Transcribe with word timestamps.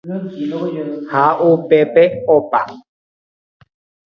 ha 1.11 1.23
upépe 1.49 2.03
opa 2.35 2.61